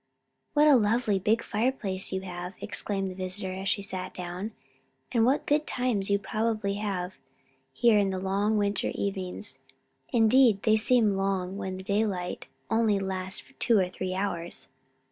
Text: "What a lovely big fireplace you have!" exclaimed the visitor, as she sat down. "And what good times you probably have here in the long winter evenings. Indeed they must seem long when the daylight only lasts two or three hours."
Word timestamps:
"What 0.55 0.67
a 0.67 0.75
lovely 0.77 1.19
big 1.19 1.43
fireplace 1.43 2.11
you 2.11 2.21
have!" 2.21 2.55
exclaimed 2.59 3.11
the 3.11 3.13
visitor, 3.13 3.53
as 3.53 3.69
she 3.69 3.83
sat 3.83 4.15
down. 4.15 4.51
"And 5.11 5.27
what 5.27 5.45
good 5.45 5.67
times 5.67 6.09
you 6.09 6.17
probably 6.17 6.73
have 6.81 7.19
here 7.71 7.99
in 7.99 8.09
the 8.09 8.17
long 8.17 8.57
winter 8.57 8.91
evenings. 8.95 9.59
Indeed 10.11 10.63
they 10.63 10.71
must 10.71 10.85
seem 10.85 11.15
long 11.17 11.55
when 11.55 11.77
the 11.77 11.83
daylight 11.83 12.47
only 12.71 12.97
lasts 12.97 13.43
two 13.59 13.77
or 13.77 13.89
three 13.89 14.15
hours." 14.15 14.69